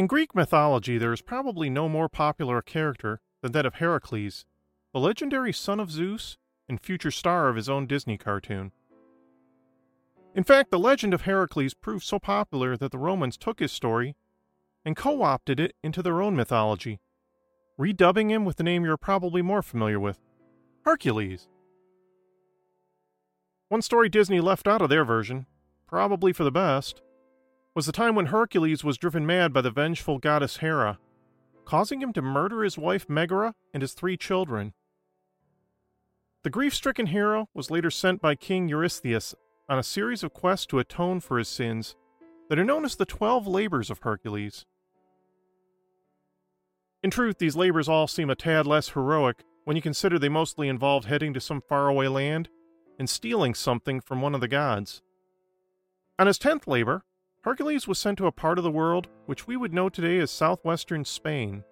[0.00, 4.46] In Greek mythology, there is probably no more popular character than that of Heracles,
[4.94, 6.38] the legendary son of Zeus
[6.70, 8.72] and future star of his own Disney cartoon.
[10.34, 14.16] In fact, the legend of Heracles proved so popular that the Romans took his story
[14.86, 16.98] and co opted it into their own mythology,
[17.78, 20.18] redubbing him with the name you're probably more familiar with
[20.86, 21.46] Hercules.
[23.68, 25.44] One story Disney left out of their version,
[25.86, 27.02] probably for the best,
[27.74, 30.98] was the time when Hercules was driven mad by the vengeful goddess Hera,
[31.64, 34.72] causing him to murder his wife Megara and his three children.
[36.42, 39.34] The grief stricken hero was later sent by King Eurystheus
[39.68, 41.96] on a series of quests to atone for his sins
[42.48, 44.64] that are known as the Twelve Labors of Hercules.
[47.02, 50.66] In truth, these labors all seem a tad less heroic when you consider they mostly
[50.68, 52.48] involved heading to some faraway land
[52.98, 55.02] and stealing something from one of the gods.
[56.18, 57.04] On his tenth labor,
[57.42, 60.30] Hercules was sent to a part of the world which we would know today as
[60.30, 61.64] southwestern Spain.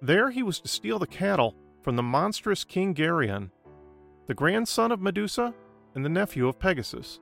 [0.00, 3.50] There he was to steal the cattle from the monstrous King Geryon,
[4.28, 5.54] the grandson of Medusa
[5.94, 7.18] and the nephew of Pegasus.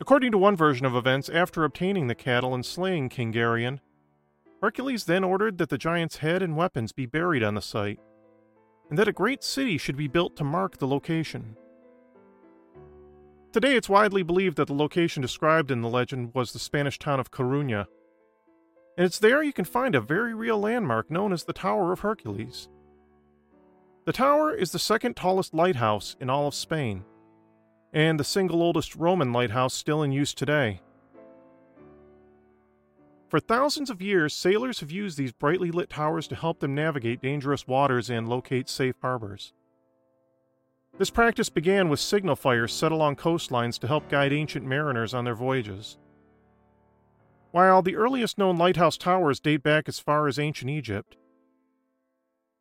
[0.00, 3.80] According to one version of events, after obtaining the cattle and slaying King Geryon,
[4.62, 8.00] Hercules then ordered that the giant's head and weapons be buried on the site,
[8.88, 11.56] and that a great city should be built to mark the location.
[13.52, 17.20] Today, it's widely believed that the location described in the legend was the Spanish town
[17.20, 17.86] of Coruña,
[18.96, 22.00] and it's there you can find a very real landmark known as the Tower of
[22.00, 22.70] Hercules.
[24.06, 27.04] The tower is the second tallest lighthouse in all of Spain,
[27.92, 30.80] and the single oldest Roman lighthouse still in use today.
[33.28, 37.20] For thousands of years, sailors have used these brightly lit towers to help them navigate
[37.20, 39.52] dangerous waters and locate safe harbors.
[40.98, 45.24] This practice began with signal fires set along coastlines to help guide ancient mariners on
[45.24, 45.96] their voyages.
[47.50, 51.16] While the earliest known lighthouse towers date back as far as ancient Egypt,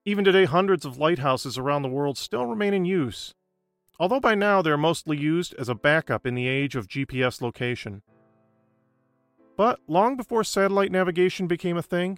[0.06, 3.34] even today hundreds of lighthouses around the world still remain in use,
[4.00, 8.02] although by now they're mostly used as a backup in the age of GPS location.
[9.58, 12.18] But long before satellite navigation became a thing,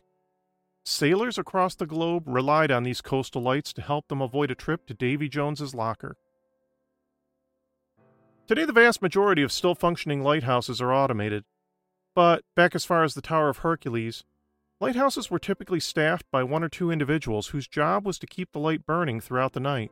[0.85, 4.85] Sailors across the globe relied on these coastal lights to help them avoid a trip
[4.87, 6.17] to Davy Jones's locker.
[8.47, 11.45] Today, the vast majority of still functioning lighthouses are automated,
[12.13, 14.25] but back as far as the Tower of Hercules,
[14.81, 18.59] lighthouses were typically staffed by one or two individuals whose job was to keep the
[18.59, 19.91] light burning throughout the night.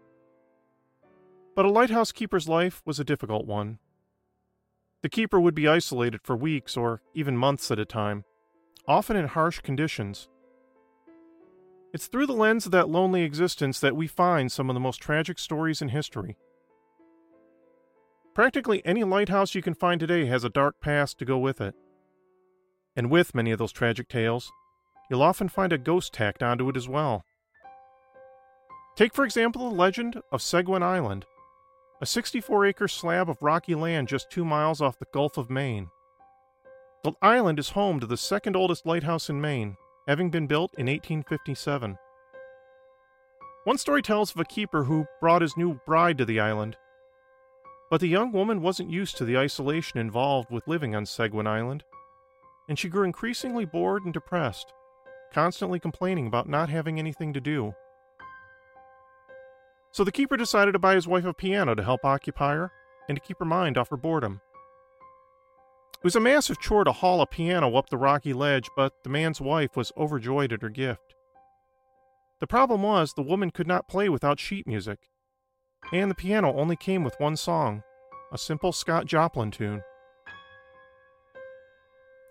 [1.55, 3.79] But a lighthouse keeper's life was a difficult one.
[5.01, 8.25] The keeper would be isolated for weeks or even months at a time,
[8.85, 10.27] often in harsh conditions.
[11.93, 15.01] It's through the lens of that lonely existence that we find some of the most
[15.01, 16.37] tragic stories in history.
[18.33, 21.75] Practically any lighthouse you can find today has a dark past to go with it.
[22.95, 24.49] And with many of those tragic tales,
[25.09, 27.25] you'll often find a ghost tacked onto it as well.
[28.95, 31.25] Take, for example, the legend of Seguin Island,
[32.01, 35.89] a 64 acre slab of rocky land just two miles off the Gulf of Maine.
[37.03, 39.75] The island is home to the second oldest lighthouse in Maine,
[40.07, 41.97] having been built in 1857.
[43.63, 46.77] One story tells of a keeper who brought his new bride to the island.
[47.91, 51.83] But the young woman wasn't used to the isolation involved with living on Seguin Island,
[52.67, 54.73] and she grew increasingly bored and depressed,
[55.33, 57.75] constantly complaining about not having anything to do.
[59.91, 62.71] So the keeper decided to buy his wife a piano to help occupy her
[63.09, 64.41] and to keep her mind off her boredom.
[66.01, 69.09] It was a massive chore to haul a piano up the rocky ledge, but the
[69.09, 71.13] man's wife was overjoyed at her gift.
[72.39, 74.97] The problem was the woman could not play without sheet music,
[75.93, 77.83] and the piano only came with one song,
[78.31, 79.83] a simple Scott Joplin tune.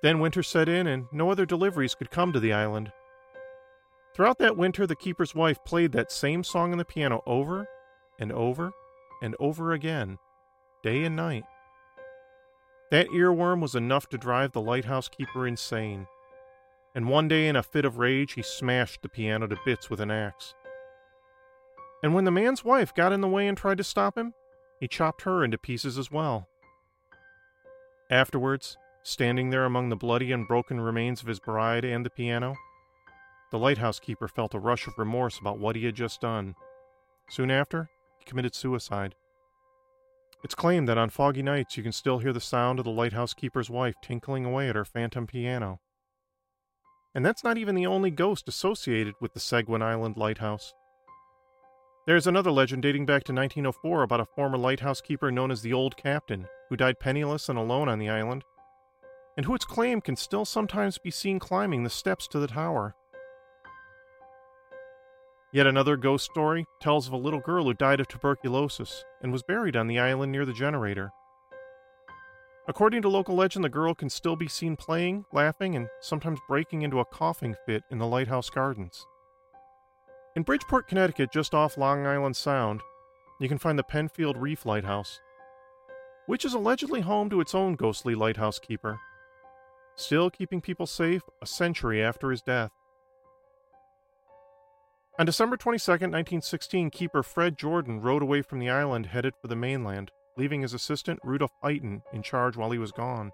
[0.02, 2.90] Then winter set in, and no other deliveries could come to the island.
[4.16, 7.68] Throughout that winter, the keeper's wife played that same song on the piano over
[8.18, 8.72] and over
[9.22, 10.18] and over again,
[10.82, 11.44] day and night.
[12.90, 16.06] That earworm was enough to drive the lighthouse keeper insane.
[16.94, 20.00] And one day, in a fit of rage, he smashed the piano to bits with
[20.00, 20.54] an axe.
[22.02, 24.34] And when the man's wife got in the way and tried to stop him,
[24.80, 26.48] he chopped her into pieces as well.
[28.10, 32.56] Afterwards, standing there among the bloody and broken remains of his bride and the piano,
[33.52, 36.56] the lighthouse keeper felt a rush of remorse about what he had just done.
[37.28, 37.88] Soon after,
[38.18, 39.14] he committed suicide.
[40.42, 43.34] It's claimed that on foggy nights you can still hear the sound of the lighthouse
[43.34, 45.80] keeper's wife tinkling away at her phantom piano.
[47.14, 50.72] And that's not even the only ghost associated with the Seguin Island lighthouse.
[52.06, 55.74] There's another legend dating back to 1904 about a former lighthouse keeper known as the
[55.74, 58.42] Old Captain, who died penniless and alone on the island,
[59.36, 62.94] and who it's claimed can still sometimes be seen climbing the steps to the tower.
[65.52, 69.42] Yet another ghost story tells of a little girl who died of tuberculosis and was
[69.42, 71.10] buried on the island near the generator.
[72.68, 76.82] According to local legend, the girl can still be seen playing, laughing, and sometimes breaking
[76.82, 79.04] into a coughing fit in the lighthouse gardens.
[80.36, 82.80] In Bridgeport, Connecticut, just off Long Island Sound,
[83.40, 85.18] you can find the Penfield Reef Lighthouse,
[86.26, 89.00] which is allegedly home to its own ghostly lighthouse keeper,
[89.96, 92.70] still keeping people safe a century after his death.
[95.18, 99.56] On December 22, 1916, keeper Fred Jordan rode away from the island headed for the
[99.56, 103.32] mainland, leaving his assistant Rudolph Eyton in charge while he was gone.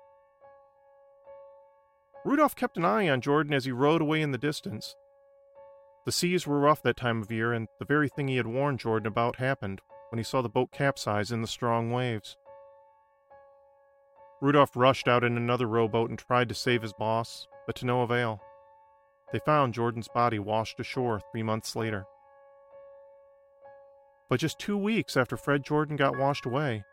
[2.24, 4.96] Rudolph kept an eye on Jordan as he rode away in the distance.
[6.06, 8.80] The seas were rough that time of year, and the very thing he had warned
[8.80, 9.80] Jordan about happened
[10.10, 12.36] when he saw the boat capsize in the strong waves.
[14.40, 18.02] Rudolph rushed out in another rowboat and tried to save his boss, but to no
[18.02, 18.40] avail.
[19.32, 22.06] They found Jordan's body washed ashore three months later.
[24.28, 26.84] But just two weeks after Fred Jordan got washed away,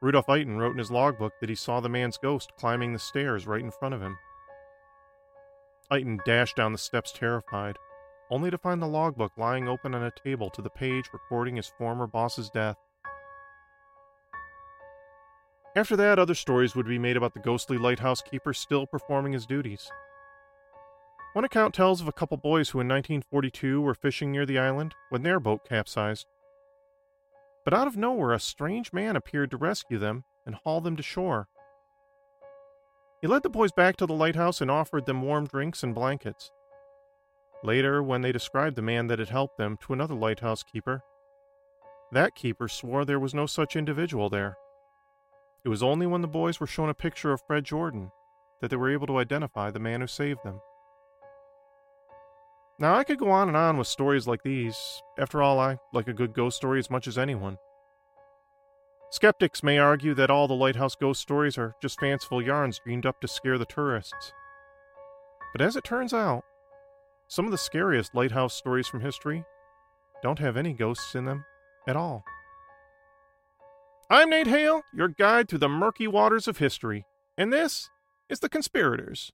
[0.00, 3.46] Rudolph Eyton wrote in his logbook that he saw the man's ghost climbing the stairs
[3.46, 4.16] right in front of him.
[5.90, 7.76] Eyton dashed down the steps terrified,
[8.30, 11.72] only to find the logbook lying open on a table to the page recording his
[11.76, 12.76] former boss's death.
[15.76, 19.46] After that, other stories would be made about the ghostly lighthouse keeper still performing his
[19.46, 19.90] duties.
[21.32, 24.96] One account tells of a couple boys who in 1942 were fishing near the island
[25.10, 26.26] when their boat capsized.
[27.64, 31.04] But out of nowhere, a strange man appeared to rescue them and haul them to
[31.04, 31.46] shore.
[33.20, 36.50] He led the boys back to the lighthouse and offered them warm drinks and blankets.
[37.62, 41.04] Later, when they described the man that had helped them to another lighthouse keeper,
[42.10, 44.56] that keeper swore there was no such individual there.
[45.64, 48.10] It was only when the boys were shown a picture of Fred Jordan
[48.60, 50.60] that they were able to identify the man who saved them.
[52.80, 54.74] Now, I could go on and on with stories like these.
[55.18, 57.58] After all, I like a good ghost story as much as anyone.
[59.10, 63.20] Skeptics may argue that all the lighthouse ghost stories are just fanciful yarns dreamed up
[63.20, 64.32] to scare the tourists.
[65.52, 66.42] But as it turns out,
[67.28, 69.44] some of the scariest lighthouse stories from history
[70.22, 71.44] don't have any ghosts in them
[71.86, 72.24] at all.
[74.08, 77.04] I'm Nate Hale, your guide through the murky waters of history,
[77.36, 77.90] and this
[78.30, 79.32] is The Conspirators.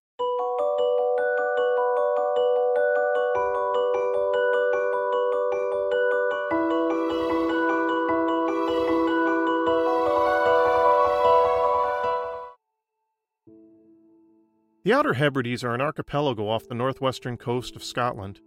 [14.87, 18.39] The Outer Hebrides are an archipelago off the northwestern coast of Scotland.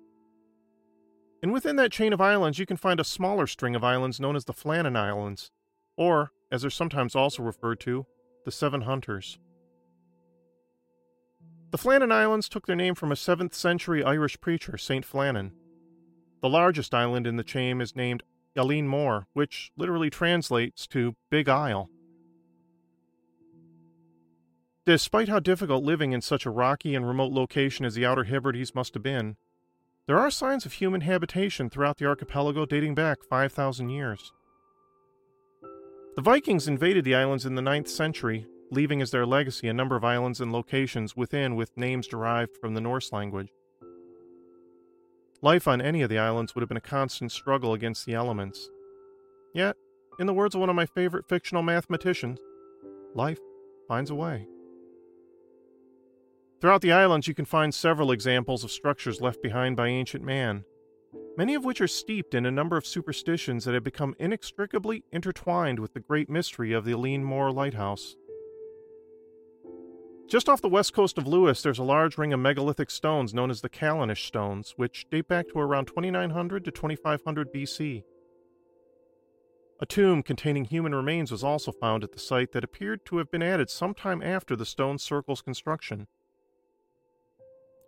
[1.44, 4.38] And within that chain of islands, you can find a smaller string of islands known
[4.38, 5.52] as the Flannan Islands,
[5.98, 8.06] or, as they're sometimes also referred to,
[8.46, 9.38] the Seven Hunters.
[11.72, 15.06] The Flannan Islands took their name from a 7th century Irish preacher, St.
[15.06, 15.52] Flannan.
[16.42, 18.24] The largest island in the chain is named
[18.56, 21.90] Eilean Mor, which literally translates to Big Isle.
[24.86, 28.74] Despite how difficult living in such a rocky and remote location as the Outer Hebrides
[28.74, 29.36] must have been,
[30.08, 34.32] there are signs of human habitation throughout the archipelago dating back 5,000 years.
[36.16, 39.96] The Vikings invaded the islands in the 9th century, leaving as their legacy a number
[39.96, 43.50] of islands and locations within with names derived from the Norse language.
[45.42, 48.70] Life on any of the islands would have been a constant struggle against the elements.
[49.54, 49.76] Yet,
[50.20, 52.40] in the words of one of my favorite fictional mathematicians,
[53.14, 53.40] life
[53.88, 54.48] finds a way.
[56.62, 60.66] Throughout the islands, you can find several examples of structures left behind by ancient man,
[61.38, 65.80] many of which are steeped in a number of superstitions that have become inextricably intertwined
[65.80, 68.18] with the great mystery of the Eilean Mor Lighthouse.
[70.28, 73.50] Just off the west coast of Lewis, there's a large ring of megalithic stones known
[73.50, 78.04] as the Callanish stones, which date back to around 2900 to 2500 BC.
[79.82, 83.32] A tomb containing human remains was also found at the site that appeared to have
[83.32, 86.08] been added sometime after the stone circle's construction.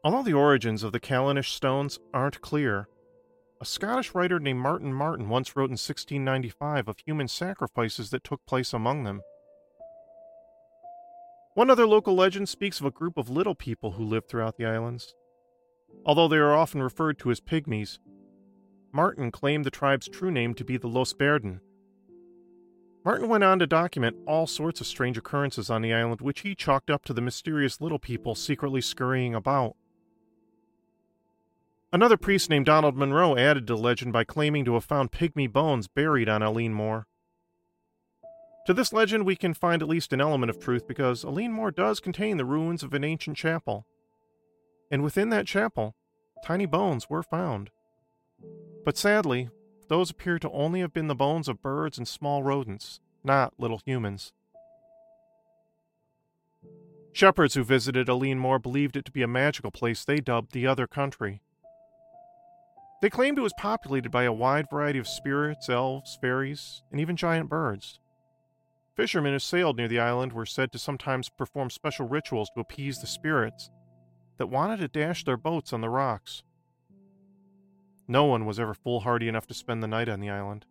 [0.03, 2.87] Although the origins of the Callanish stones aren't clear,
[3.61, 8.43] a Scottish writer named Martin Martin once wrote in 1695 of human sacrifices that took
[8.47, 9.21] place among them.
[11.53, 14.65] One other local legend speaks of a group of little people who lived throughout the
[14.65, 15.13] islands.
[16.03, 17.99] Although they are often referred to as pygmies,
[18.91, 21.61] Martin claimed the tribe's true name to be the Los Berden.
[23.05, 26.55] Martin went on to document all sorts of strange occurrences on the island, which he
[26.55, 29.75] chalked up to the mysterious little people secretly scurrying about.
[31.93, 35.51] Another priest named Donald Munro added to the legend by claiming to have found pygmy
[35.51, 37.05] bones buried on Eilean Mor.
[38.67, 41.69] To this legend, we can find at least an element of truth because Eilean Mor
[41.69, 43.85] does contain the ruins of an ancient chapel.
[44.89, 45.95] And within that chapel,
[46.45, 47.71] tiny bones were found.
[48.85, 49.49] But sadly,
[49.89, 53.81] those appear to only have been the bones of birds and small rodents, not little
[53.85, 54.31] humans.
[57.11, 60.65] Shepherds who visited Eilean Mor believed it to be a magical place they dubbed the
[60.65, 61.41] Other Country.
[63.01, 67.15] They claimed it was populated by a wide variety of spirits, elves, fairies, and even
[67.15, 67.99] giant birds.
[68.95, 72.99] Fishermen who sailed near the island were said to sometimes perform special rituals to appease
[72.99, 73.71] the spirits
[74.37, 76.43] that wanted to dash their boats on the rocks.
[78.07, 80.65] No one was ever foolhardy enough to spend the night on the island.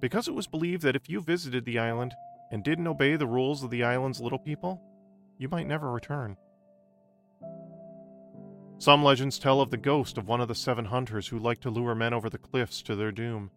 [0.00, 2.12] Because it was believed that if you visited the island
[2.50, 4.82] and didn't obey the rules of the island's little people,
[5.38, 6.36] you might never return.
[8.82, 11.70] Some legends tell of the ghost of one of the seven hunters who liked to
[11.70, 13.52] lure men over the cliffs to their doom.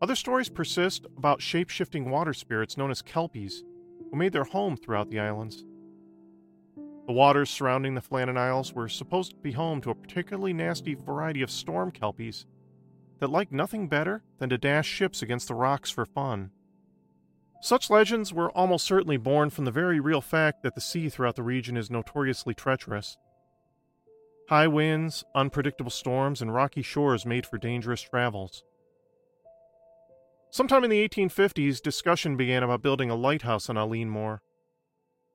[0.00, 3.62] Other stories persist about shape shifting water spirits known as kelpies,
[4.10, 5.66] who made their home throughout the islands.
[7.06, 10.94] The waters surrounding the Flannan Isles were supposed to be home to a particularly nasty
[10.94, 12.46] variety of storm kelpies
[13.20, 16.52] that liked nothing better than to dash ships against the rocks for fun.
[17.60, 21.36] Such legends were almost certainly born from the very real fact that the sea throughout
[21.36, 23.18] the region is notoriously treacherous.
[24.48, 28.64] High winds, unpredictable storms, and rocky shores made for dangerous travels.
[30.50, 34.40] Sometime in the 1850s, discussion began about building a lighthouse on Eilean Mor,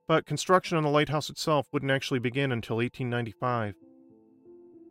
[0.08, 3.75] But construction on the lighthouse itself wouldn't actually begin until 1895.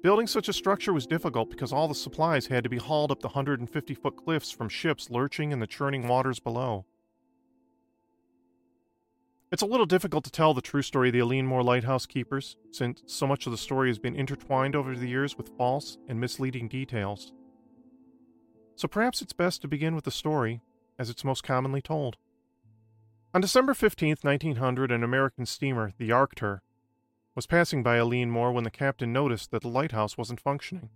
[0.04, 3.20] Building such a structure was difficult because all the supplies had to be hauled up
[3.20, 6.86] the 150 foot cliffs from ships lurching in the churning waters below.
[9.52, 13.02] It's a little difficult to tell the true story of the Mor Lighthouse Keepers, since
[13.04, 16.68] so much of the story has been intertwined over the years with false and misleading
[16.68, 17.34] details.
[18.76, 20.62] So perhaps it's best to begin with the story
[20.98, 22.16] as it's most commonly told.
[23.34, 26.62] On December 15, 1900, an American steamer, the Archtor,
[27.34, 30.88] was passing by Mor when the captain noticed that the lighthouse wasn't functioning.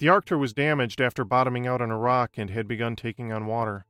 [0.00, 3.46] The Archtor was damaged after bottoming out on a rock and had begun taking on
[3.46, 3.86] water.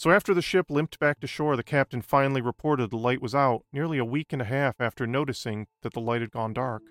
[0.00, 3.34] So after the ship limped back to shore, the captain finally reported the light was
[3.34, 6.84] out, nearly a week and a half after noticing that the light had gone dark.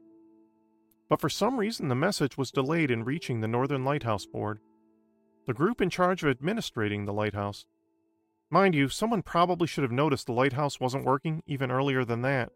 [1.09, 4.59] But for some reason, the message was delayed in reaching the Northern Lighthouse Board,
[5.47, 7.65] the group in charge of administrating the lighthouse.
[8.51, 12.51] Mind you, someone probably should have noticed the lighthouse wasn't working even earlier than that,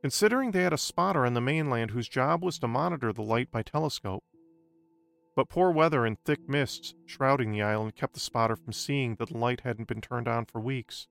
[0.00, 3.50] considering they had a spotter on the mainland whose job was to monitor the light
[3.50, 4.24] by telescope
[5.38, 9.28] but poor weather and thick mists shrouding the island kept the spotter from seeing that
[9.28, 11.06] the light hadn't been turned on for weeks.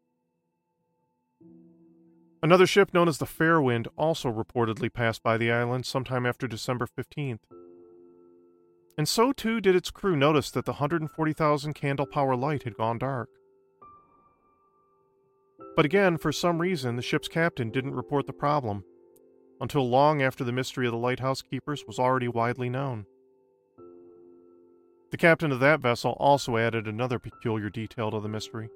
[2.43, 6.85] Another ship known as the Fairwind also reportedly passed by the island sometime after December
[6.85, 7.39] 15th.
[8.97, 12.97] And so too did its crew notice that the 140,000 candle power light had gone
[12.97, 13.29] dark.
[15.77, 18.83] But again, for some reason, the ship's captain didn't report the problem,
[19.61, 23.05] until long after the mystery of the lighthouse keepers was already widely known.
[25.17, 28.69] The captain of that vessel also added another peculiar detail to the mystery.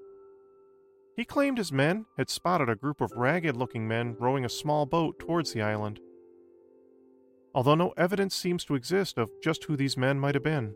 [1.16, 4.88] He claimed his men had spotted a group of ragged looking men rowing a small
[4.88, 6.00] boat towards the island,
[7.54, 10.74] although no evidence seems to exist of just who these men might have been.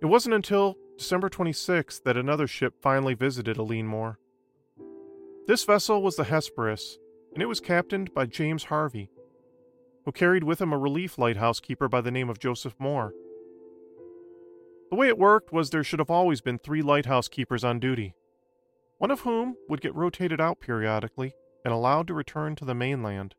[0.00, 4.18] It wasn't until December 26th that another ship finally visited Eilean Mor.
[5.46, 6.96] This vessel was the Hesperus,
[7.34, 9.10] and it was captained by James Harvey,
[10.04, 13.12] who carried with him a relief lighthouse keeper by the name of Joseph Moore.
[14.90, 18.14] The way it worked was there should have always been three lighthouse keepers on duty,
[18.96, 23.34] one of whom would get rotated out periodically and allowed to return to the mainland.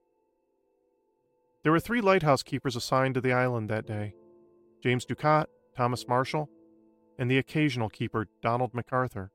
[1.63, 4.13] There were three lighthouse keepers assigned to the island that day
[4.81, 6.49] James Ducat, Thomas Marshall,
[7.17, 9.31] and the occasional keeper, Donald MacArthur.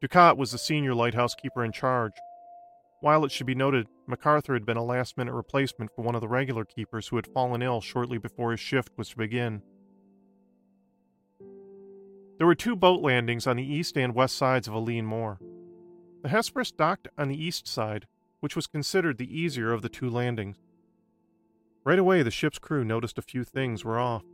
[0.00, 2.12] Ducat was the senior lighthouse keeper in charge,
[3.00, 6.20] while it should be noted, MacArthur had been a last minute replacement for one of
[6.20, 9.62] the regular keepers who had fallen ill shortly before his shift was to begin.
[12.38, 15.38] There were two boat landings on the east and west sides of Eilean Mor.
[16.22, 18.06] The Hesperus docked on the east side,
[18.40, 20.56] which was considered the easier of the two landings.
[21.84, 24.24] Right away, the ship's crew noticed a few things were off.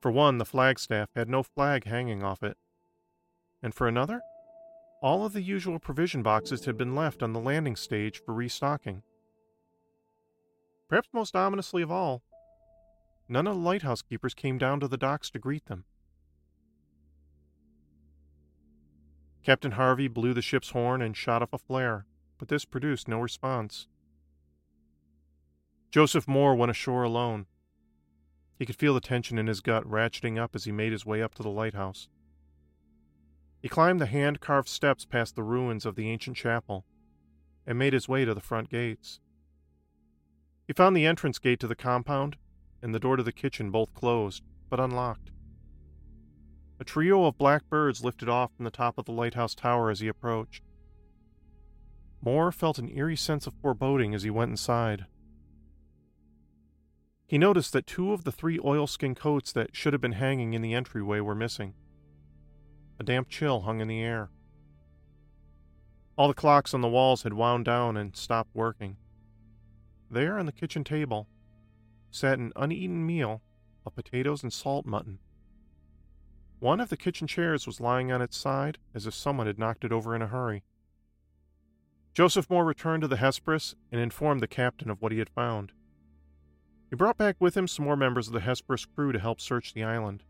[0.00, 2.56] For one, the flagstaff had no flag hanging off it.
[3.62, 4.22] And for another,
[5.00, 9.02] all of the usual provision boxes had been left on the landing stage for restocking.
[10.88, 12.22] Perhaps most ominously of all,
[13.28, 15.84] none of the lighthouse keepers came down to the docks to greet them.
[19.44, 22.06] Captain Harvey blew the ship's horn and shot off a flare,
[22.38, 23.86] but this produced no response.
[25.90, 27.46] Joseph Moore went ashore alone.
[28.58, 31.22] He could feel the tension in his gut ratcheting up as he made his way
[31.22, 32.08] up to the lighthouse.
[33.60, 36.84] He climbed the hand carved steps past the ruins of the ancient chapel
[37.66, 39.20] and made his way to the front gates.
[40.66, 42.36] He found the entrance gate to the compound
[42.82, 45.30] and the door to the kitchen both closed, but unlocked.
[46.80, 50.00] A trio of black birds lifted off from the top of the lighthouse tower as
[50.00, 50.62] he approached.
[52.20, 55.06] Moore felt an eerie sense of foreboding as he went inside.
[57.26, 60.62] He noticed that two of the three oilskin coats that should have been hanging in
[60.62, 61.74] the entryway were missing.
[63.00, 64.30] A damp chill hung in the air.
[66.16, 68.96] All the clocks on the walls had wound down and stopped working.
[70.10, 71.28] There on the kitchen table
[72.10, 73.42] sat an uneaten meal
[73.86, 75.20] of potatoes and salt mutton.
[76.58, 79.84] One of the kitchen chairs was lying on its side as if someone had knocked
[79.84, 80.64] it over in a hurry.
[82.14, 85.70] Joseph Moore returned to the Hesperus and informed the captain of what he had found.
[86.90, 89.72] He brought back with him some more members of the Hesperus crew to help search
[89.72, 90.24] the island.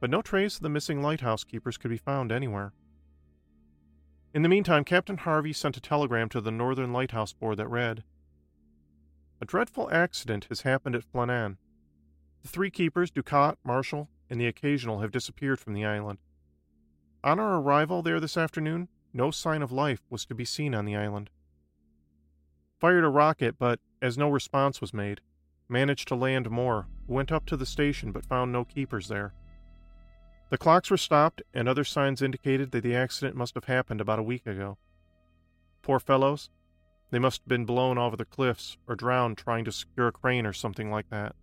[0.00, 2.72] But no trace of the missing lighthouse keepers could be found anywhere.
[4.34, 8.04] In the meantime, Captain Harvey sent a telegram to the Northern Lighthouse Board that read
[9.40, 11.56] A dreadful accident has happened at Flannan.
[12.42, 16.18] The three keepers, Ducat, Marshall, and the occasional have disappeared from the island.
[17.24, 20.84] On our arrival there this afternoon, no sign of life was to be seen on
[20.84, 21.30] the island.
[22.78, 25.22] Fired a rocket, but as no response was made,
[25.68, 29.32] managed to land Moore, went up to the station but found no keepers there.
[30.48, 34.20] The clocks were stopped, and other signs indicated that the accident must have happened about
[34.20, 34.78] a week ago.
[35.82, 36.50] Poor fellows,
[37.10, 40.46] they must have been blown over the cliffs or drowned trying to secure a crane
[40.46, 41.34] or something like that.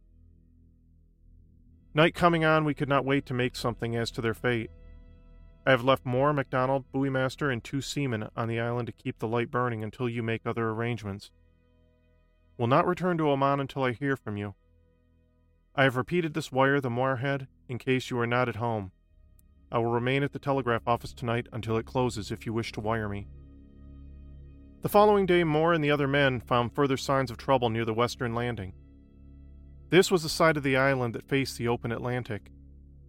[1.93, 4.71] Night coming on, we could not wait to make something as to their fate.
[5.65, 9.27] I have left Moore, MacDonald, Buoymaster, and two seamen on the island to keep the
[9.27, 11.29] light burning until you make other arrangements.
[12.57, 14.55] Will not return to Oban until I hear from you.
[15.75, 18.91] I have repeated this wire the Muirhead in case you are not at home.
[19.71, 22.81] I will remain at the telegraph office tonight until it closes if you wish to
[22.81, 23.27] wire me.
[24.81, 27.93] The following day, Moore and the other men found further signs of trouble near the
[27.93, 28.73] western landing.
[29.89, 32.51] This was the side of the island that faced the open Atlantic,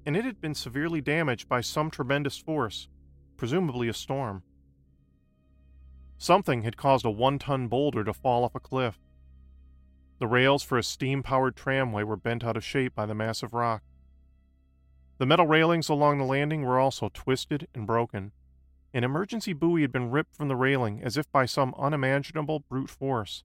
[0.06, 2.88] and it had been severely damaged by some tremendous force,
[3.36, 4.42] presumably a storm.
[6.16, 8.98] Something had caused a one ton boulder to fall off a cliff.
[10.20, 13.52] The rails for a steam powered tramway were bent out of shape by the massive
[13.52, 13.82] rock.
[15.18, 18.32] The metal railings along the landing were also twisted and broken.
[18.92, 22.90] An emergency buoy had been ripped from the railing as if by some unimaginable brute
[22.90, 23.44] force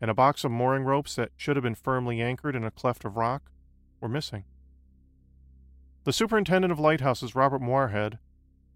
[0.00, 3.04] and a box of mooring ropes that should have been firmly anchored in a cleft
[3.04, 3.50] of rock
[4.00, 4.44] were missing.
[6.04, 8.18] The superintendent of lighthouses, Robert Muirhead,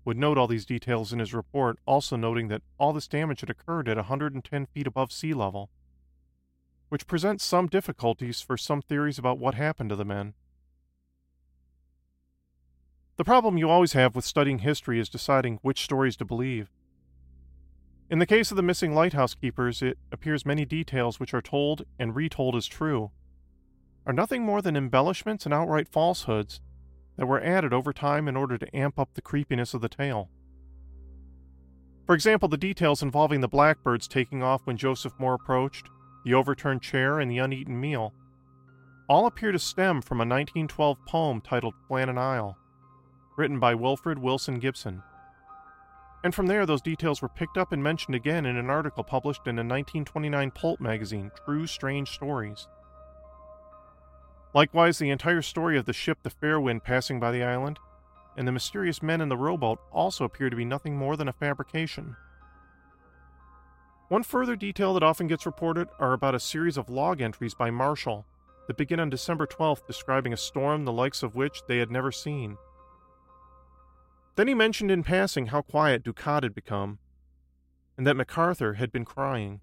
[0.05, 3.51] would note all these details in his report, also noting that all this damage had
[3.51, 5.71] occurred at 110 feet above sea level,
[6.89, 10.35] which presents some difficulties for some theories about what happened to the men.
[13.17, 16.71] The problem you always have with studying history is deciding which stories to believe.
[18.09, 21.85] In the case of the missing lighthouse keepers, it appears many details which are told
[21.99, 23.11] and retold as true
[24.07, 26.61] are nothing more than embellishments and outright falsehoods
[27.17, 30.29] that were added over time in order to amp up the creepiness of the tale.
[32.07, 35.89] For example, the details involving the blackbirds taking off when Joseph Moore approached,
[36.25, 38.13] the overturned chair, and the uneaten meal
[39.09, 42.57] all appear to stem from a 1912 poem titled Flannan Isle,
[43.37, 45.03] written by Wilfred Wilson Gibson.
[46.25, 49.47] And from there, those details were picked up and mentioned again in an article published
[49.47, 52.69] in a 1929 pulp magazine, True Strange Stories.
[54.55, 57.79] Likewise, the entire story of the ship the Fairwind passing by the island
[58.37, 61.33] and the mysterious men in the rowboat also appear to be nothing more than a
[61.33, 62.17] fabrication.
[64.09, 67.71] One further detail that often gets reported are about a series of log entries by
[67.71, 68.27] Marshall
[68.67, 72.13] that begin on December 12th describing a storm the likes of which they had never
[72.13, 72.57] seen.
[74.35, 76.99] Then he mentioned in passing how quiet Ducat had become,
[77.97, 79.61] and that MacArthur had been crying.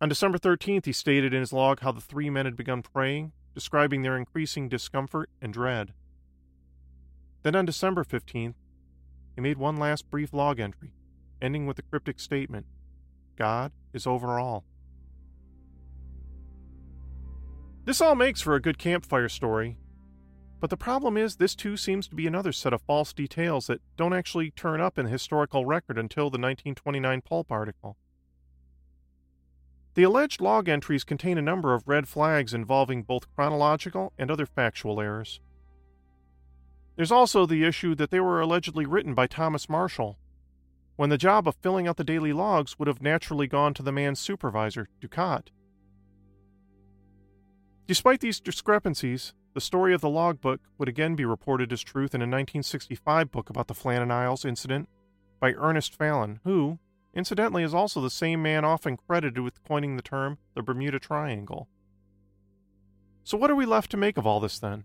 [0.00, 3.32] On December 13th, he stated in his log how the three men had begun praying,
[3.54, 5.92] describing their increasing discomfort and dread.
[7.42, 8.54] Then on December 15th,
[9.34, 10.92] he made one last brief log entry,
[11.42, 12.66] ending with the cryptic statement
[13.36, 14.64] God is over all.
[17.84, 19.76] This all makes for a good campfire story,
[20.60, 23.82] but the problem is this too seems to be another set of false details that
[23.96, 27.96] don't actually turn up in the historical record until the 1929 pulp article.
[29.94, 34.46] The alleged log entries contain a number of red flags involving both chronological and other
[34.46, 35.40] factual errors.
[36.96, 40.18] There's also the issue that they were allegedly written by Thomas Marshall,
[40.96, 43.92] when the job of filling out the daily logs would have naturally gone to the
[43.92, 45.50] man's supervisor, Ducat.
[47.86, 52.20] Despite these discrepancies, the story of the logbook would again be reported as truth in
[52.20, 54.88] a 1965 book about the Flannan Isles incident
[55.40, 56.80] by Ernest Fallon, who,
[57.14, 61.68] incidentally, is also the same man often credited with coining the term the Bermuda Triangle.
[63.22, 64.84] So, what are we left to make of all this then?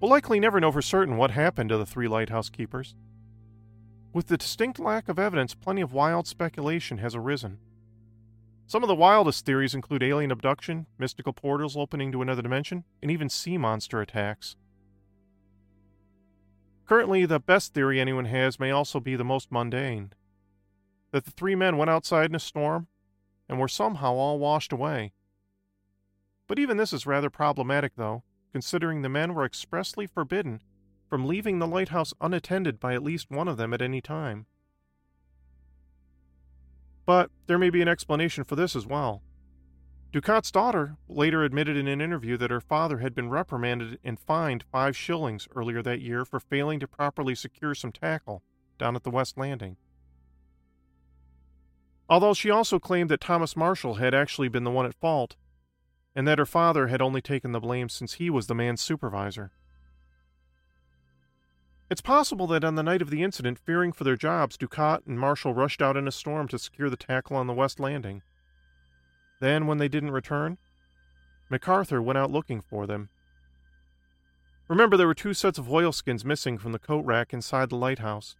[0.00, 2.94] We'll likely never know for certain what happened to the three lighthouse keepers.
[4.12, 7.58] With the distinct lack of evidence, plenty of wild speculation has arisen.
[8.66, 13.10] Some of the wildest theories include alien abduction, mystical portals opening to another dimension, and
[13.10, 14.56] even sea monster attacks.
[16.86, 20.12] Currently, the best theory anyone has may also be the most mundane
[21.10, 22.86] that the three men went outside in a storm
[23.48, 25.12] and were somehow all washed away.
[26.46, 30.62] But even this is rather problematic, though, considering the men were expressly forbidden
[31.08, 34.46] from leaving the lighthouse unattended by at least one of them at any time.
[37.04, 39.22] But there may be an explanation for this as well.
[40.12, 44.64] Ducat's daughter later admitted in an interview that her father had been reprimanded and fined
[44.70, 48.42] five shillings earlier that year for failing to properly secure some tackle
[48.78, 49.76] down at the West Landing.
[52.08, 55.36] Although she also claimed that Thomas Marshall had actually been the one at fault,
[56.14, 59.52] and that her father had only taken the blame since he was the man's supervisor.
[61.90, 65.18] It's possible that on the night of the incident, fearing for their jobs, Ducat and
[65.18, 68.22] Marshall rushed out in a storm to secure the tackle on the West Landing.
[69.40, 70.58] Then, when they didn't return,
[71.48, 73.08] MacArthur went out looking for them.
[74.68, 78.36] Remember, there were two sets of oilskins missing from the coat rack inside the lighthouse.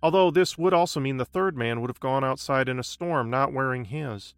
[0.00, 3.28] Although this would also mean the third man would have gone outside in a storm
[3.28, 4.34] not wearing his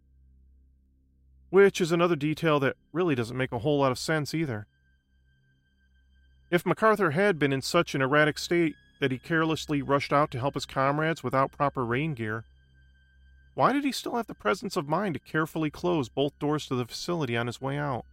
[1.51, 4.65] which is another detail that really doesn't make a whole lot of sense either.
[6.49, 10.39] If MacArthur had been in such an erratic state that he carelessly rushed out to
[10.39, 12.45] help his comrades without proper rain gear,
[13.53, 16.75] why did he still have the presence of mind to carefully close both doors to
[16.75, 18.05] the facility on his way out?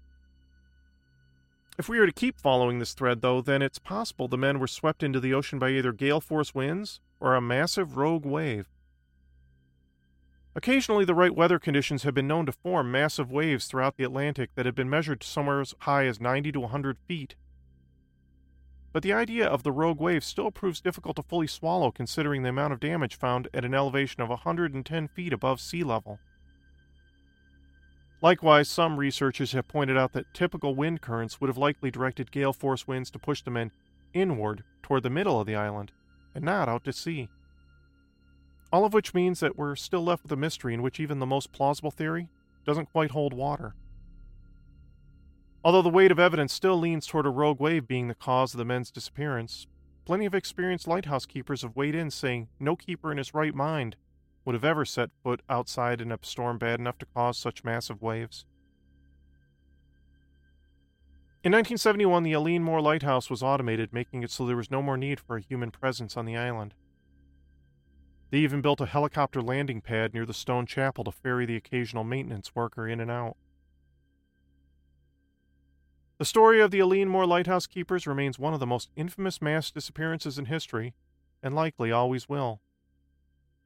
[1.78, 4.66] If we are to keep following this thread, though, then it's possible the men were
[4.66, 8.68] swept into the ocean by either gale force winds or a massive rogue wave.
[10.54, 14.50] Occasionally, the right weather conditions have been known to form massive waves throughout the Atlantic
[14.54, 17.36] that have been measured somewhere as high as 90 to 100 feet.
[18.92, 22.48] But the idea of the rogue wave still proves difficult to fully swallow considering the
[22.48, 26.18] amount of damage found at an elevation of 110 feet above sea level.
[28.20, 32.52] Likewise, some researchers have pointed out that typical wind currents would have likely directed gale
[32.52, 33.70] force winds to push the men
[34.12, 35.92] inward toward the middle of the island,
[36.34, 37.28] and not out to sea.
[38.72, 41.26] All of which means that we're still left with a mystery in which even the
[41.26, 42.28] most plausible theory
[42.66, 43.74] doesn't quite hold water.
[45.64, 48.58] Although the weight of evidence still leans toward a rogue wave being the cause of
[48.58, 49.66] the men's disappearance,
[50.04, 53.96] plenty of experienced lighthouse keepers have weighed in saying no keeper in his right mind
[54.44, 58.00] would have ever set foot outside in a storm bad enough to cause such massive
[58.00, 58.44] waves.
[61.44, 64.96] In 1971, the Eilean Mor Lighthouse was automated, making it so there was no more
[64.96, 66.74] need for a human presence on the island.
[68.30, 72.04] They even built a helicopter landing pad near the stone chapel to ferry the occasional
[72.04, 73.36] maintenance worker in and out.
[76.18, 79.70] The story of the Eilean Mor Lighthouse Keepers remains one of the most infamous mass
[79.70, 80.94] disappearances in history,
[81.42, 82.60] and likely always will.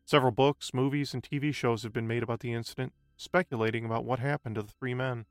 [0.04, 4.18] Several books, movies, and TV shows have been made about the incident, speculating about what
[4.18, 5.24] happened to the three men.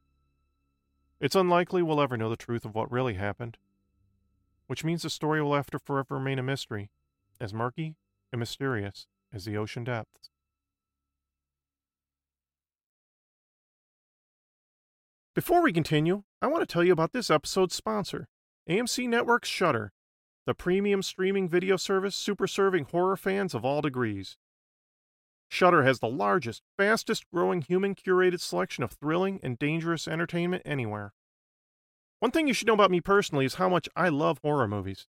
[1.20, 3.58] It's unlikely we'll ever know the truth of what really happened,
[4.66, 6.90] which means the story will have to forever remain a mystery,
[7.40, 7.96] as murky
[8.32, 10.30] and mysterious as the ocean depths.
[15.34, 18.28] Before we continue, I want to tell you about this episode's sponsor,
[18.70, 19.94] AMC Network's Shudder,
[20.46, 24.38] the premium streaming video service super serving horror fans of all degrees.
[25.48, 31.14] Shudder has the largest, fastest growing human curated selection of thrilling and dangerous entertainment anywhere.
[32.20, 35.08] One thing you should know about me personally is how much I love horror movies.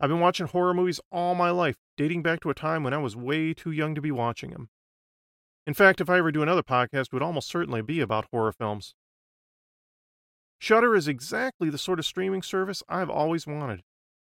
[0.00, 2.98] I've been watching horror movies all my life, dating back to a time when I
[2.98, 4.68] was way too young to be watching them.
[5.66, 8.52] In fact, if I ever do another podcast, it would almost certainly be about horror
[8.52, 8.94] films.
[10.60, 13.82] Shudder is exactly the sort of streaming service I've always wanted.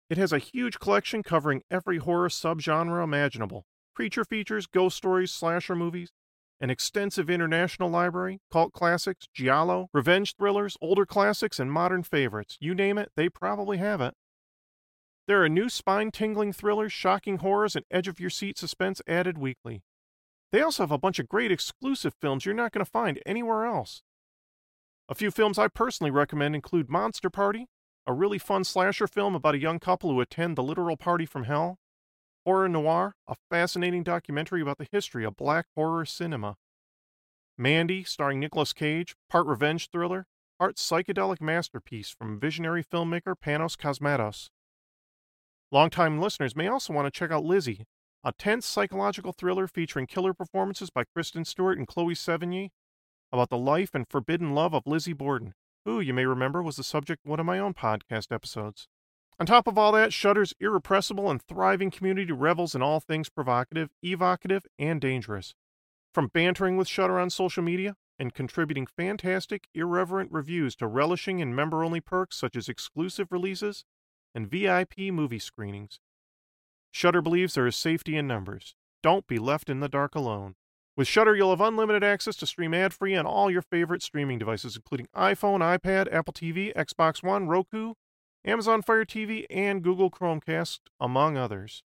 [0.10, 5.76] It has a huge collection covering every horror subgenre imaginable creature features, ghost stories, slasher
[5.76, 6.12] movies,
[6.60, 12.58] an extensive international library, cult classics, giallo, revenge thrillers, older classics, and modern favorites.
[12.60, 14.13] You name it, they probably have it.
[15.27, 19.38] There are new spine tingling thrillers, shocking horrors, and edge of your seat suspense added
[19.38, 19.84] weekly.
[20.51, 23.65] They also have a bunch of great exclusive films you're not going to find anywhere
[23.65, 24.01] else.
[25.07, 27.67] A few films I personally recommend include Monster Party,
[28.05, 31.43] a really fun slasher film about a young couple who attend the literal party from
[31.43, 31.77] hell,
[32.45, 36.57] Horror Noir, a fascinating documentary about the history of black horror cinema,
[37.57, 40.25] Mandy, starring Nicolas Cage, part revenge thriller,
[40.57, 44.49] part psychedelic masterpiece from visionary filmmaker Panos Cosmatos.
[45.73, 47.86] Longtime listeners may also want to check out Lizzie,
[48.25, 52.71] a tense psychological thriller featuring killer performances by Kristen Stewart and Chloe Sevigny
[53.31, 55.53] about the life and forbidden love of Lizzie Borden,
[55.86, 58.89] who, you may remember, was the subject of one of my own podcast episodes.
[59.39, 63.91] On top of all that, Shudder's irrepressible and thriving community revels in all things provocative,
[64.03, 65.55] evocative, and dangerous.
[66.13, 71.55] From bantering with Shudder on social media and contributing fantastic, irreverent reviews to relishing in
[71.55, 73.86] member only perks such as exclusive releases
[74.33, 75.99] and VIP movie screenings.
[76.91, 78.75] Shudder believes there is safety in numbers.
[79.01, 80.55] Don't be left in the dark alone.
[80.97, 84.37] With Shudder, you'll have unlimited access to stream ad free on all your favorite streaming
[84.37, 87.93] devices, including iPhone, iPad, Apple TV, Xbox One, Roku,
[88.45, 91.83] Amazon Fire TV, and Google Chromecast, among others.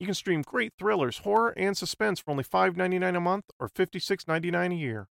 [0.00, 4.72] You can stream great thrillers, horror, and suspense for only $5.99 a month or $56.99
[4.72, 5.08] a year.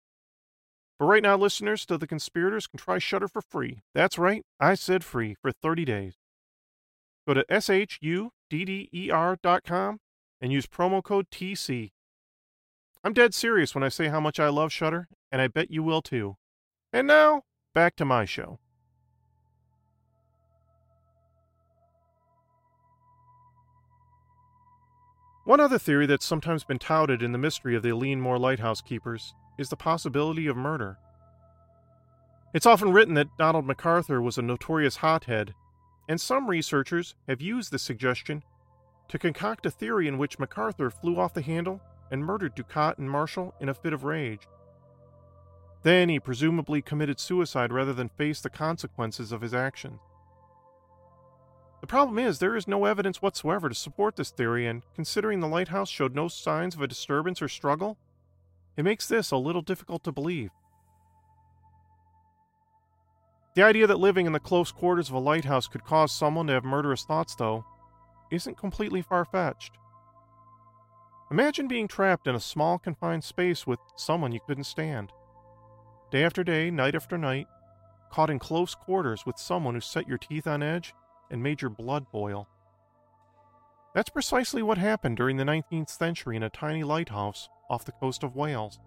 [0.99, 3.81] But right now, listeners to The Conspirators can try Shudder for free.
[3.95, 6.15] That's right, I said free for 30 days.
[7.31, 7.45] Go to
[8.51, 10.01] shudder.com
[10.41, 11.93] and use promo code TC.
[13.05, 15.85] I'm dead serious when I say how much I love Shudder, and I bet you
[15.85, 16.39] will too.
[16.93, 18.59] And now, back to my show.
[25.45, 28.81] One other theory that's sometimes been touted in the mystery of the Eilean Mor Lighthouse
[28.81, 30.99] Keepers is the possibility of murder.
[32.53, 35.55] It's often written that Donald MacArthur was a notorious hothead,
[36.11, 38.43] and some researchers have used this suggestion
[39.09, 43.09] to concoct a theory in which MacArthur flew off the handle and murdered Ducat and
[43.09, 44.49] Marshall in a fit of rage.
[45.85, 50.01] Then he presumably committed suicide rather than face the consequences of his actions.
[51.81, 55.47] The problem is, there is no evidence whatsoever to support this theory, and considering the
[55.47, 57.97] lighthouse showed no signs of a disturbance or struggle,
[58.77, 60.51] it makes this a little difficult to believe.
[63.55, 66.53] The idea that living in the close quarters of a lighthouse could cause someone to
[66.53, 67.65] have murderous thoughts, though,
[68.31, 69.73] isn't completely far fetched.
[71.33, 75.11] Imagine being trapped in a small, confined space with someone you couldn't stand.
[76.11, 77.47] Day after day, night after night,
[78.11, 80.93] caught in close quarters with someone who set your teeth on edge
[81.31, 82.49] and made your blood boil.
[83.95, 88.23] That's precisely what happened during the 19th century in a tiny lighthouse off the coast
[88.23, 88.79] of Wales.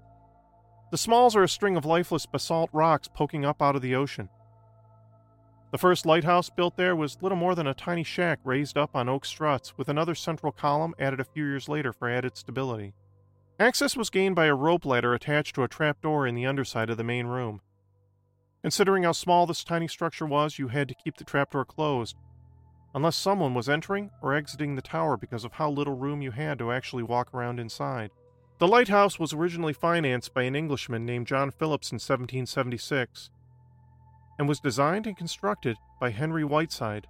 [0.91, 4.29] The Smalls are a string of lifeless basalt rocks poking up out of the ocean.
[5.73, 9.09] The first lighthouse built there was little more than a tiny shack raised up on
[9.09, 12.93] oak struts, with another central column added a few years later for added stability.
[13.59, 16.97] Access was gained by a rope ladder attached to a trapdoor in the underside of
[16.97, 17.61] the main room.
[18.61, 22.17] Considering how small this tiny structure was, you had to keep the trapdoor closed,
[22.93, 26.59] unless someone was entering or exiting the tower because of how little room you had
[26.59, 28.11] to actually walk around inside.
[28.59, 33.31] The lighthouse was originally financed by an Englishman named John Phillips in 1776
[34.43, 37.07] and was designed and constructed by Henry Whiteside.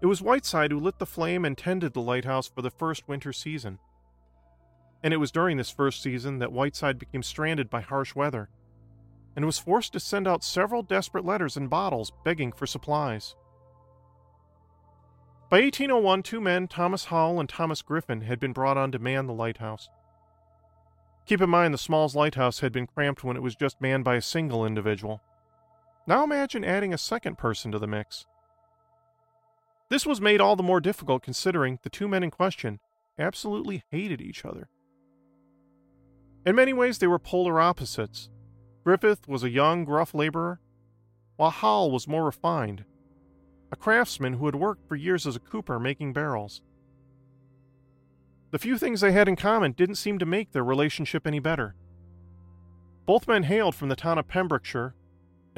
[0.00, 3.32] It was Whiteside who lit the flame and tended the lighthouse for the first winter
[3.32, 3.78] season.
[5.00, 8.48] And it was during this first season that Whiteside became stranded by harsh weather
[9.36, 13.36] and was forced to send out several desperate letters and bottles begging for supplies.
[15.48, 19.28] By 1801, two men, Thomas Howell and Thomas Griffin, had been brought on to man
[19.28, 19.88] the lighthouse.
[21.26, 24.16] Keep in mind the Smalls lighthouse had been cramped when it was just manned by
[24.16, 25.22] a single individual.
[26.08, 28.24] Now imagine adding a second person to the mix.
[29.90, 32.80] This was made all the more difficult considering the two men in question
[33.18, 34.70] absolutely hated each other.
[36.46, 38.30] In many ways, they were polar opposites.
[38.84, 40.60] Griffith was a young, gruff laborer,
[41.36, 42.86] while Howell was more refined,
[43.70, 46.62] a craftsman who had worked for years as a cooper making barrels.
[48.50, 51.74] The few things they had in common didn't seem to make their relationship any better.
[53.04, 54.94] Both men hailed from the town of Pembrokeshire,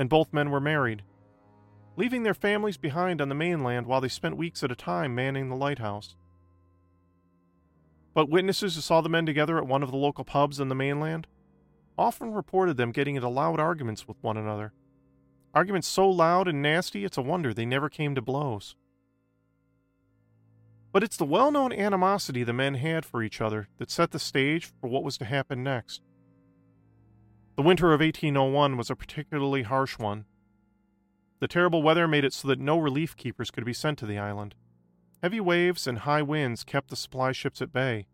[0.01, 1.03] and both men were married,
[1.95, 5.51] leaving their families behind on the mainland while they spent weeks at a time manning
[5.51, 6.17] the lighthouse.
[8.15, 10.75] But witnesses who saw the men together at one of the local pubs on the
[10.75, 11.27] mainland
[11.99, 14.73] often reported them getting into loud arguments with one another.
[15.53, 18.77] Arguments so loud and nasty, it's a wonder they never came to blows.
[20.93, 24.19] But it's the well known animosity the men had for each other that set the
[24.19, 26.01] stage for what was to happen next.
[27.61, 30.25] The winter of 1801 was a particularly harsh one.
[31.41, 34.17] The terrible weather made it so that no relief keepers could be sent to the
[34.17, 34.55] island.
[35.23, 38.07] Heavy waves and high winds kept the supply ships at bay,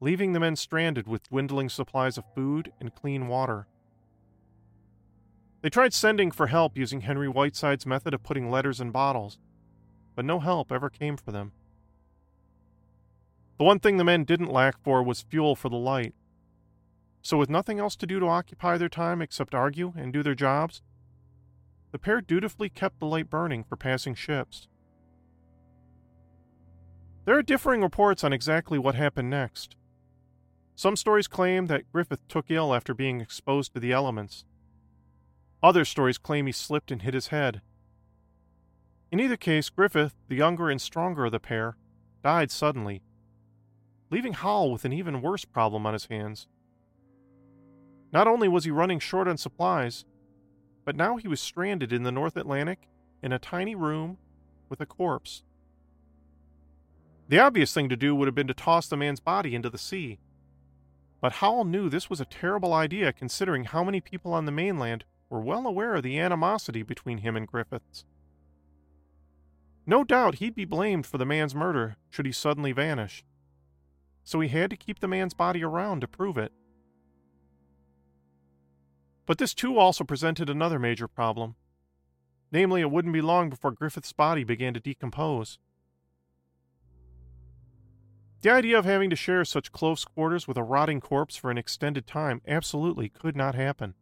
[0.00, 3.68] leaving the men stranded with dwindling supplies of food and clean water.
[5.62, 9.38] They tried sending for help using Henry Whiteside's method of putting letters in bottles,
[10.16, 11.52] but no help ever came for them.
[13.58, 16.16] The one thing the men didn't lack for was fuel for the light.
[17.22, 20.34] So, with nothing else to do to occupy their time except argue and do their
[20.34, 20.82] jobs,
[21.92, 24.68] the pair dutifully kept the light burning for passing ships.
[27.24, 29.76] There are differing reports on exactly what happened next.
[30.74, 34.44] Some stories claim that Griffith took ill after being exposed to the elements.
[35.62, 37.60] Other stories claim he slipped and hit his head.
[39.12, 41.76] In either case, Griffith, the younger and stronger of the pair,
[42.22, 43.02] died suddenly,
[44.10, 46.46] leaving Howell with an even worse problem on his hands.
[48.12, 50.04] Not only was he running short on supplies,
[50.84, 52.88] but now he was stranded in the North Atlantic
[53.22, 54.18] in a tiny room
[54.68, 55.42] with a corpse.
[57.28, 59.78] The obvious thing to do would have been to toss the man's body into the
[59.78, 60.18] sea.
[61.20, 65.04] But Howell knew this was a terrible idea considering how many people on the mainland
[65.28, 68.04] were well aware of the animosity between him and Griffiths.
[69.86, 73.24] No doubt he'd be blamed for the man's murder should he suddenly vanish.
[74.24, 76.52] So he had to keep the man's body around to prove it.
[79.30, 81.54] But this too also presented another major problem.
[82.50, 85.60] Namely, it wouldn't be long before Griffith's body began to decompose.
[88.42, 91.58] The idea of having to share such close quarters with a rotting corpse for an
[91.58, 93.94] extended time absolutely could not happen.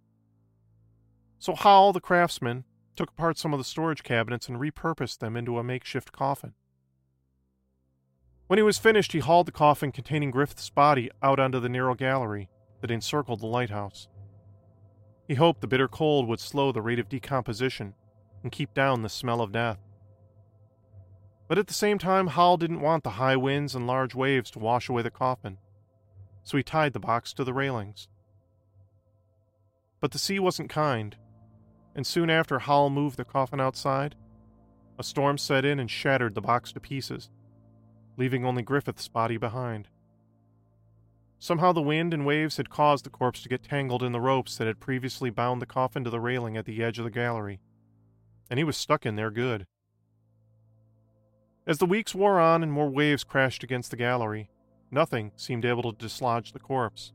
[1.38, 2.64] So Howell, the craftsman,
[2.96, 6.54] took apart some of the storage cabinets and repurposed them into a makeshift coffin.
[8.46, 11.94] When he was finished, he hauled the coffin containing Griffith's body out onto the narrow
[11.94, 12.48] gallery
[12.80, 14.08] that encircled the lighthouse.
[15.28, 17.92] He hoped the bitter cold would slow the rate of decomposition
[18.42, 19.78] and keep down the smell of death.
[21.46, 24.58] But at the same time, Howell didn't want the high winds and large waves to
[24.58, 25.58] wash away the coffin,
[26.44, 28.08] so he tied the box to the railings.
[30.00, 31.16] But the sea wasn't kind,
[31.94, 34.14] and soon after Howell moved the coffin outside,
[34.98, 37.30] a storm set in and shattered the box to pieces,
[38.16, 39.88] leaving only Griffith's body behind.
[41.38, 44.56] Somehow the wind and waves had caused the corpse to get tangled in the ropes
[44.56, 47.60] that had previously bound the coffin to the railing at the edge of the gallery,
[48.50, 49.66] and he was stuck in there good.
[51.66, 54.50] As the weeks wore on and more waves crashed against the gallery,
[54.90, 57.12] nothing seemed able to dislodge the corpse.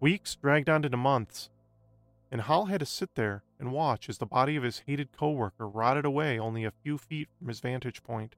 [0.00, 1.50] Weeks dragged on into months,
[2.32, 5.68] and Howell had to sit there and watch as the body of his hated coworker
[5.68, 8.34] rotted away only a few feet from his vantage point.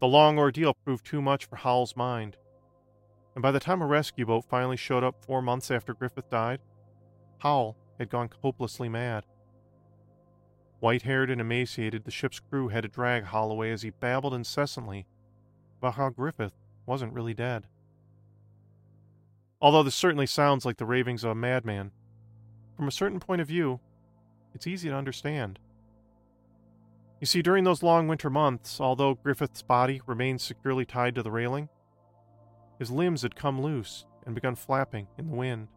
[0.00, 2.36] The long ordeal proved too much for Howell's mind,
[3.34, 6.60] and by the time a rescue boat finally showed up four months after Griffith died,
[7.38, 9.26] Howell had gone hopelessly mad.
[10.80, 14.32] White haired and emaciated, the ship's crew had to drag Howell away as he babbled
[14.32, 15.06] incessantly
[15.78, 16.54] about how Griffith
[16.86, 17.66] wasn't really dead.
[19.60, 21.90] Although this certainly sounds like the ravings of a madman,
[22.74, 23.80] from a certain point of view,
[24.54, 25.58] it's easy to understand.
[27.20, 31.30] You see, during those long winter months, although Griffith's body remained securely tied to the
[31.30, 31.68] railing,
[32.78, 35.68] his limbs had come loose and begun flapping in the wind.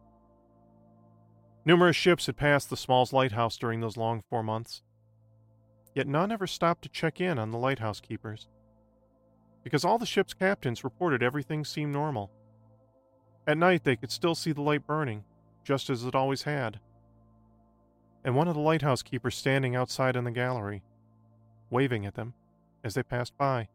[1.66, 4.84] Numerous ships had passed the Smalls lighthouse during those long four months,
[5.94, 8.48] yet none ever stopped to check in on the lighthouse keepers,
[9.66, 12.32] because all the ship's captains reported everything seemed normal.
[13.46, 15.26] At night, they could still see the light burning,
[15.66, 16.80] just as it always had,
[18.24, 20.84] and one of the lighthouse keepers standing outside in the gallery
[21.74, 22.34] waving at them
[22.84, 23.68] as they passed by.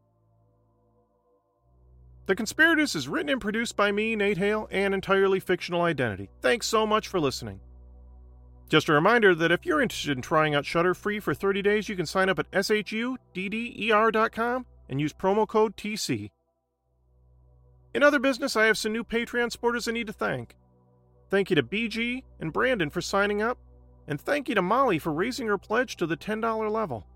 [2.26, 6.30] The Conspirators is written and produced by me, Nate Hale, an entirely fictional identity.
[6.42, 7.60] Thanks so much for listening.
[8.68, 11.88] Just a reminder that if you're interested in trying out Shudder free for 30 days,
[11.88, 13.16] you can sign up at shudder.com
[14.90, 16.30] and use promo code TC.
[17.94, 20.54] In other business, I have some new Patreon supporters I need to thank.
[21.30, 23.58] Thank you to BG and Brandon for signing up,
[24.06, 27.06] and thank you to Molly for raising her pledge to the $10 level.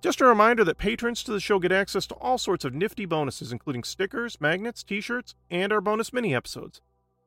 [0.00, 3.04] Just a reminder that patrons to the show get access to all sorts of nifty
[3.04, 6.80] bonuses, including stickers, magnets, t shirts, and our bonus mini episodes,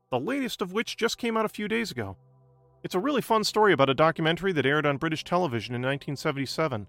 [0.10, 2.18] the latest of which just came out a few days ago.
[2.84, 6.88] It's a really fun story about a documentary that aired on British television in 1977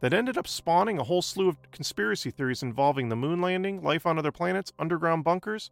[0.00, 4.06] that ended up spawning a whole slew of conspiracy theories involving the moon landing, life
[4.06, 5.70] on other planets, underground bunkers,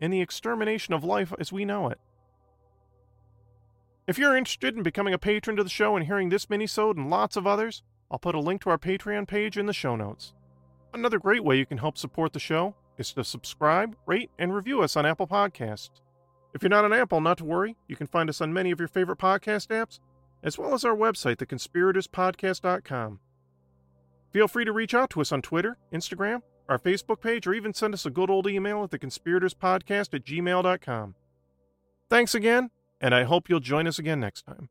[0.00, 1.98] and the extermination of life as we know it.
[4.06, 7.10] If you're interested in becoming a patron to the show and hearing this minisode and
[7.10, 10.32] lots of others, I'll put a link to our Patreon page in the show notes.
[10.94, 14.82] Another great way you can help support the show is to subscribe, rate, and review
[14.82, 16.00] us on Apple Podcasts.
[16.54, 17.76] If you're not on Apple, not to worry.
[17.86, 20.00] You can find us on many of your favorite podcast apps,
[20.42, 23.20] as well as our website, theconspiratorspodcast.com.
[24.32, 27.72] Feel free to reach out to us on Twitter, Instagram, our Facebook page, or even
[27.72, 31.14] send us a good old email at theconspiratorspodcast at gmail.com.
[32.10, 34.68] Thanks again, and I hope you'll join us again next time.